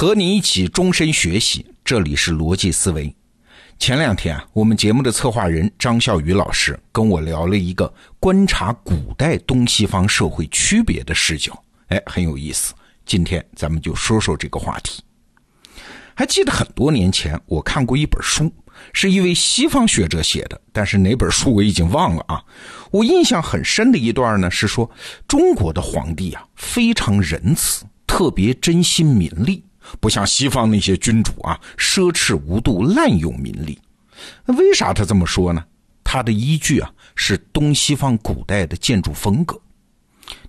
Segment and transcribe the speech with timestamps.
[0.00, 3.14] 和你一起终身学习，这里是逻辑思维。
[3.78, 11.52] 前两天啊，我们节目的策划人张笑宇老师跟我聊了一个观察古代东西方社会区别的视角，
[11.88, 12.72] 哎，很有意思。
[13.04, 15.02] 今天咱们就说说这个话题。
[16.14, 18.50] 还记得很多年前我看过一本书，
[18.94, 22.42] 是一位西方学者写的，但是哪本书我已经忘了啊。
[22.90, 24.90] 我印象很深的一段呢，是说
[25.28, 29.62] 中国的皇帝啊非常仁慈，特别珍惜民力，
[29.98, 33.78] 不像西方那些君主啊奢侈无度，滥用民力。
[34.44, 35.64] 那为啥他这么说呢？
[36.04, 39.58] 他的依据啊是东西方古代的建筑风格。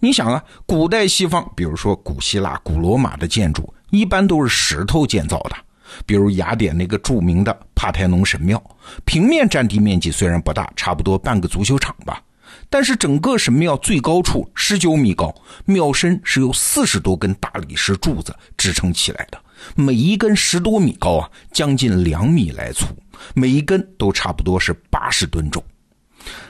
[0.00, 5.56] 你想啊，古代西方，比如说古希腊、古罗马的建筑，一般都是石头建造的。
[6.04, 8.62] 比如雅典那个著名的帕台农神庙，
[9.04, 12.22] 平面占地面积虽然不大，差不多半个足球场吧，
[12.70, 19.38] 但是整个神庙最高处十九米高，庙身是由四十多根大理石柱子支撑起来的，
[19.74, 22.86] 每一根十多米高啊，将近两米来粗，
[23.34, 25.62] 每一根都差不多是八十吨重。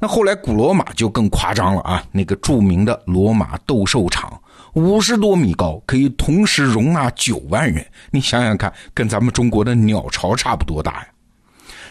[0.00, 2.02] 那后来古罗马就更夸张了啊！
[2.10, 4.40] 那个著名的罗马斗兽场，
[4.72, 7.86] 五十多米高，可以同时容纳九万人。
[8.10, 11.06] 你想想看，跟咱们中国的鸟巢差不多大呀。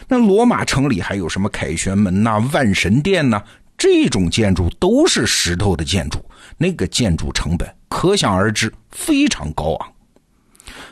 [0.08, 3.40] 那罗马城里还有什么凯旋门呐、万神殿呐？
[3.80, 6.22] 这种建筑都是石头的建筑，
[6.58, 9.92] 那个建筑成本可想而知，非常高昂。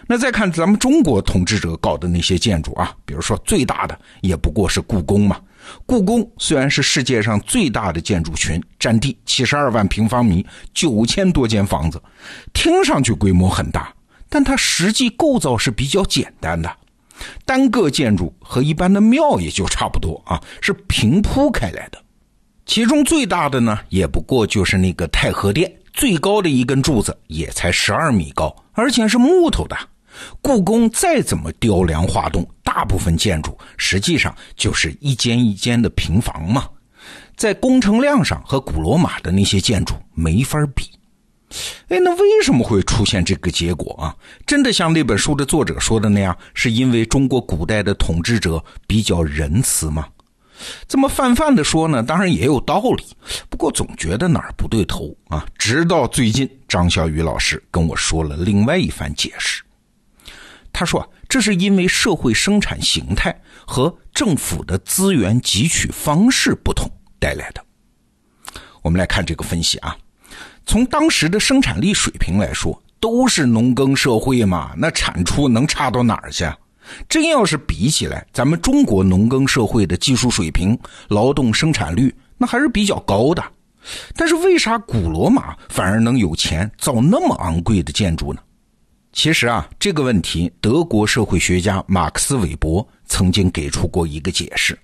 [0.07, 5.39] 那再看咱们中国统治者搞的那些建筑啊，比如说最大的也不过是故宫嘛。
[5.85, 12.03] 故宫虽然是世界上最大的建筑群，占地七十二万平方米，九千多间房子，
[12.55, 13.93] 听上去规模很大，
[14.31, 16.75] 但它实际构造是比较简单的，
[17.45, 22.03] 单个建筑和一般的庙也就差不多啊，是平铺开来的。
[22.69, 29.77] 其中最大的呢，也不过就是那个太和殿，最高的一根柱子也才十二米高，而且是木头的。
[30.43, 36.69] 故宫再怎么雕梁画栋，大部分建筑实际上就是一间一间的平房嘛，
[37.37, 40.85] 在工程量上和古罗马的那些建筑没法比。
[41.89, 44.15] 哎，那为什么会出现这个结果啊？
[44.47, 50.07] 真的像那本书的作者说的那样，是因为中国古代的统治者比较仁慈吗？
[50.87, 53.05] 这么泛泛的说呢，当然也有道理，
[53.49, 55.47] 不过总觉得哪儿不对头啊。
[55.57, 59.63] 直到最近，张小雨老师跟我说了另外一番解释。
[60.73, 63.35] 他说：“这是因为社会生产形态
[63.67, 66.89] 和政府的资源汲取方式不同
[67.19, 67.65] 带来的。”
[68.83, 69.97] 我们来看这个分析啊，
[70.67, 76.45] 从当时的生产力水平来说，都是农耕社会嘛，那产出能差到哪儿去？
[77.09, 80.79] 真要是比起来，咱们中国农耕社会的技术水平、
[81.09, 83.43] 劳动生产率那还是比较高的。
[84.15, 88.41] 但是为啥古罗马反而能有钱造那么昂贵的建筑呢？
[89.13, 94.79] 其实啊，这个问题，德国社会学家马克思韦伯曾经给出过一个解释。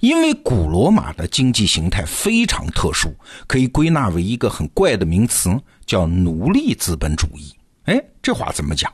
[0.00, 3.14] 因为古罗马的经济形态非常特殊，
[3.46, 5.50] 可以归纳为一个很怪的名词，
[5.86, 7.54] 叫奴隶资本主义。
[7.84, 8.92] 哎，这话怎么讲？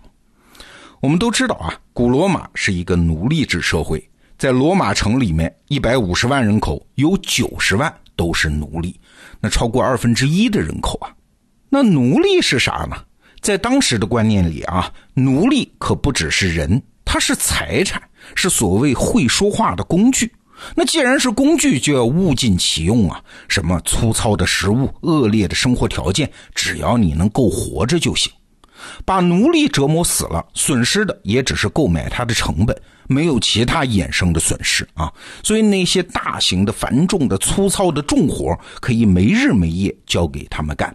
[1.00, 9.00] 我们都知道啊，古罗马是一个奴隶制社会，在罗马城里面，一百五十万人口有九十万都是奴隶，
[9.40, 11.08] 那超过二分之一的人口啊。
[11.70, 12.98] 那奴隶是啥呢？
[13.40, 18.02] 在当时的观念里啊，奴隶可不只是人，他是财产，
[18.34, 20.30] 是所谓会说话的工具。
[20.74, 23.24] 那既然是工具，就要物尽其用啊！
[23.48, 28.30] 什么粗糙的食物、恶劣的生活条件，只要你能够活着就行。
[29.04, 32.76] 把奴隶折磨死了，损失的也只是购买他的成本，
[33.08, 35.12] 没有其他衍生的损失啊。
[35.42, 40.94] 所以那些大型的、繁重的、粗糙的重活，可以没日没夜交给他们干。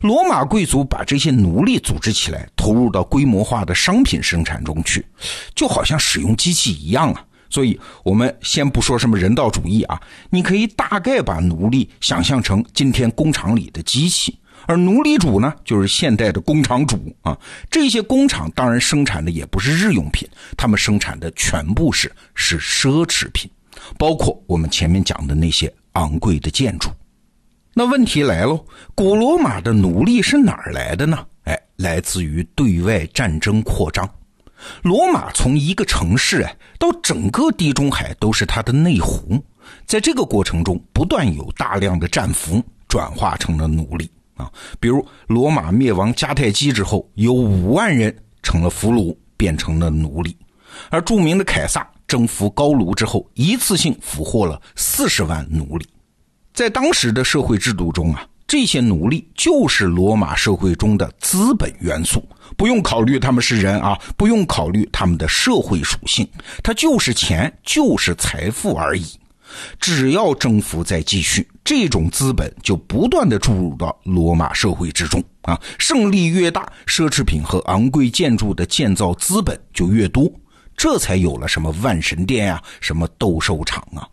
[0.00, 5.06] 罗马贵族把这些奴隶组织起来，投入到规模化的商品生产中去，
[5.54, 7.24] 就好像使用机器一样啊。
[7.48, 9.98] 所以，我们先不说什么人道主义啊，
[10.28, 14.36] 你可以大概把奴隶想象成今天工厂里的机器，
[14.66, 17.38] 而奴隶主呢，就是现代的工厂主啊。
[17.70, 23.50] 这些工厂当然生产的也不是日用品，他们生产的全部是是奢侈品，
[23.98, 26.90] 包括我们前面讲的那些昂贵的建筑。
[27.74, 31.26] 那问题来喽，古罗马的奴隶是哪儿来的呢？
[31.44, 34.08] 哎，来自于对外战争扩张。
[34.82, 39.44] 罗马从一个城市哎，到整个地中海都是它的内湖，
[39.84, 44.50] 在这个过程中，不断有大量的战俘转化成了奴隶啊。
[44.78, 50.32] 比如罗马灭亡迦太基之后，有五万人成了俘虏，变成了奴隶；
[50.90, 55.86] 而著名的凯撒征服高卢之后，一次性俘获了四十万奴隶。
[56.52, 62.22] 在当时的社会制度中啊，这些奴隶就是罗马社会中的资本元素，
[62.56, 66.28] 不用考虑他们是人啊，不用考虑他们的社会属性，
[66.62, 69.04] 它就是钱，就是财富而已。
[69.80, 75.58] 只要征服在继续，这种资本就不断的注入到罗马社会之中啊。
[75.78, 80.30] 胜利越大，奢侈品和昂贵建筑的建造资本就越多，
[80.76, 84.06] 这才有了什么万神殿呀，什么斗兽场啊。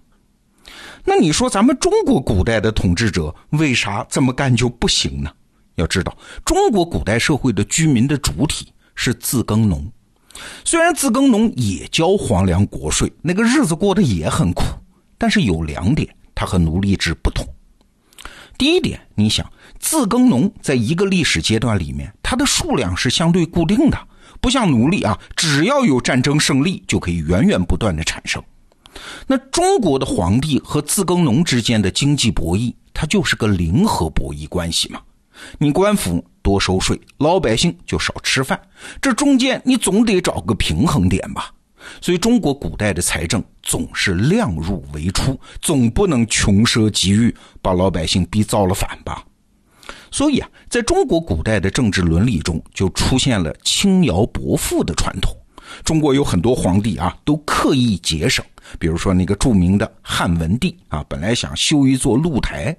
[1.04, 5.30] 那你说咱们中国古代的统治者为啥这么干就不行呢？
[5.76, 6.16] 要知道，
[6.46, 9.92] 中国古代社会的居民的主体是自耕农，
[10.64, 14.64] 虽然自耕农也交皇粮国税，那个日子过得也很苦。
[15.18, 16.08] 但是有两点，
[16.42, 17.46] 它和奴隶制不同。
[18.58, 19.48] 第一点，你想，
[19.80, 24.08] 自耕农在一个历史阶段里面，它的数量是相对固定的，
[24.42, 28.44] 不像奴隶啊，只要有战争胜利，就可以源源不断的产生。
[29.28, 35.00] 那中国的皇帝和自耕农之间的经济博弈，它就是个零和博弈关系嘛。
[35.60, 38.60] 你官府多收税，老百姓就少吃饭，
[39.00, 41.54] 这中间你总得找个平衡点吧。
[42.02, 49.26] 所以，中国古代的财政总是量入为出，总不能穷奢极欲，把老百姓逼造了反吧？
[50.12, 55.36] 所以啊，在中国古代的政治伦理中，就出现了轻徭薄赋的传统。
[55.84, 58.44] 中国有很多皇帝啊，都刻意节省，
[58.80, 62.76] 比如说那个著名的汉文帝啊，本来想修一座露台，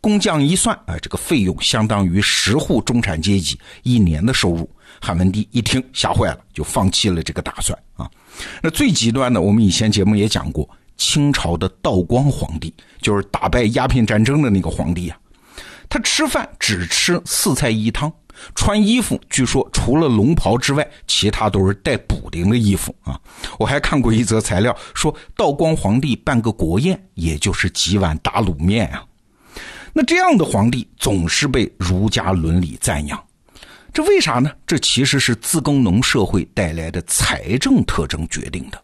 [0.00, 4.68] 工匠一算啊，这个费用相当于十户中产阶级一年的收入。
[5.00, 8.08] 汉文帝一听吓坏了，就放弃了这个打算啊。
[8.62, 15.18] 那最极端的，我们以前节目也讲过，清朝的道光皇帝，就是打败鸦片战争的那个皇帝啊。
[15.88, 18.10] 他吃饭只吃四菜一汤，
[18.54, 23.20] 穿衣服据说除了龙袍之外，其他都是带补丁的衣服啊。
[23.58, 29.04] 我还看过一则材料，说道光皇帝办个国宴，也就是几碗打卤面啊。
[29.92, 33.24] 那这样的皇帝总是被儒家伦理赞扬。
[33.92, 34.50] 这为啥呢？
[34.66, 38.82] 这其实是自耕农社会带来的财政特征决定的。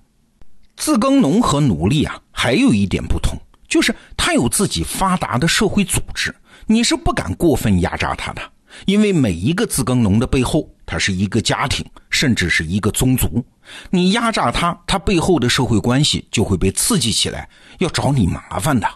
[0.76, 3.36] 自耕农和奴隶啊，还有一点不同，
[3.68, 6.32] 就是他有自己发达的社会组织，
[6.64, 8.42] 你是不敢过分压榨他的，
[8.86, 13.44] 因为每一个自耕农的背后，他是一个家庭，甚至是一个宗族。
[13.90, 18.88] 你压榨他，他背后的社会关系就会被刺激起来，要找你麻烦的。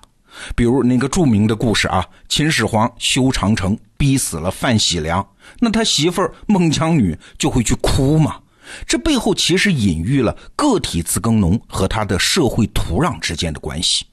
[0.56, 5.24] 比如那个著名的故事啊，秦始皇修长城，逼死了范喜良，
[5.60, 8.40] 那他媳妇孟姜女就会去哭嘛。
[8.86, 14.06] 这背后其实隐喻了个体自耕农和他的社会土壤之间的关系。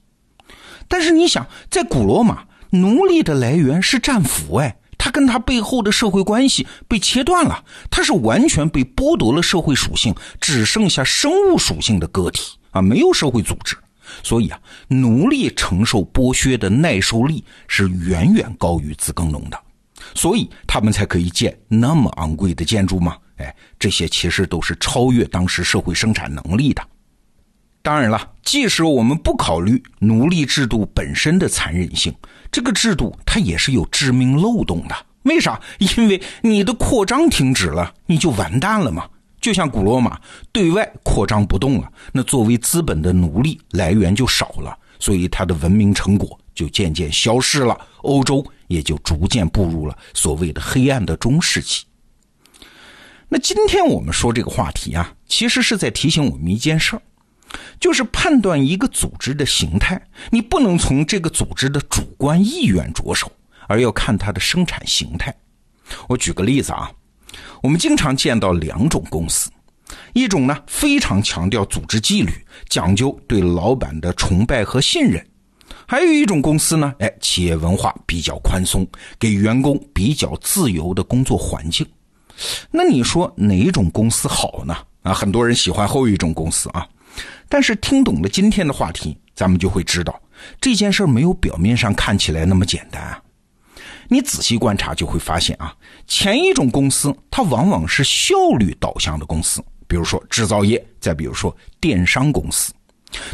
[0.87, 13.75] 但是你想，在古罗马，奴隶的来源是战俘，哎，他跟他背后的社会关系被切断了，他是完全被剥夺了社会属性，只剩下生物属性的个体啊，没有社会组织。
[14.21, 14.59] 所以啊，
[14.89, 19.59] 奴隶承受剥削的耐受力是远远高于自耕农的，
[20.13, 23.18] 所以他们才可以建那么昂贵的建筑吗？
[23.38, 26.83] 哎，这些其实都是超越当时社会生产能力的。
[27.81, 32.13] 当然了，即使我们不考虑奴隶制度本身的残忍性，
[32.51, 34.95] 这个制度它也是有致命漏洞的。
[35.21, 35.62] 为啥？
[35.77, 39.07] 因为你的扩张停止了，你就完蛋了嘛。
[39.39, 40.19] 就像古罗马
[40.51, 51.83] 对外扩张不动了，那作为资本的奴隶来源就少了，所以它的文明成果就渐渐消失了，欧洲也就逐渐步入了所谓的黑暗的中世纪。
[53.30, 57.02] 那今天我们说这个话题啊，其实是在提醒我们一件事儿，
[57.80, 63.31] 就是判断一个组织的形态，你不能从这个组织的主观意愿着手，
[63.71, 65.33] 而要看它的生产形态。
[66.07, 66.92] 我举个例子啊。
[67.63, 69.49] 我们经常见到两种公司，
[70.13, 72.31] 一种呢非常强调组织纪律，
[72.68, 75.21] 讲究对老板的崇拜和信任；
[75.87, 78.85] 还有一种公司呢，哎，企业文化比较宽松，
[79.18, 81.87] 给员工比较自由的工作环境。
[82.71, 84.75] 那你说哪种公司好呢？
[85.04, 86.85] 啊，很多人喜欢后一种公司啊。
[87.47, 90.19] 但是听懂了今天的话题，咱们就会知道
[90.59, 93.21] 这件事没有表面上看起来那么简单啊。
[94.13, 95.73] 你仔细观察就会发现啊，
[96.06, 102.73] 前一种公司它往往是效率导向的公司，比如说制造业，再比如说电商公司，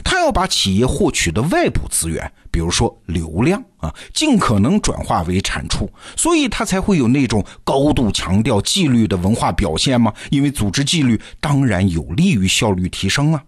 [0.03, 10.13] 它要把企业获取的外部资源，比如说流量啊，尽可能转化为产出，所以它才会有那种高度强调纪律的文化表现嘛。
[10.29, 13.43] 因为组织纪律当然有利于效率提升啊。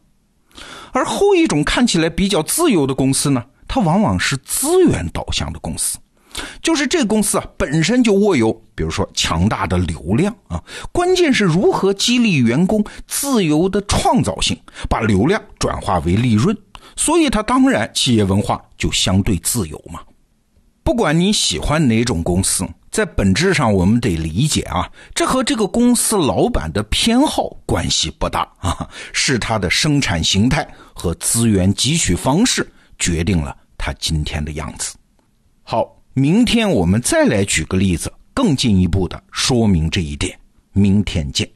[0.94, 6.00] 而后一种看起来比较自由的公司呢，它往往是资源导向的公司。
[6.62, 14.58] 就是这公司啊，本身就握有，比如说强大的流量啊，关键是如何激励员工自由的创造性，
[14.90, 16.56] 把流量转化为利润，
[16.96, 20.00] 所以他当然企业文化就相对自由嘛。
[20.84, 32.68] 不管你喜欢哪种公司，在本质上我们得理解啊，这和这个公司老板的偏好关系不大啊，是他的生产形态和资源汲取方式
[32.98, 34.96] 决定了他今天的样子。
[35.62, 40.38] 好，明天我们再来举个例子更进一步的说明这一点。
[40.74, 41.50] 明天见。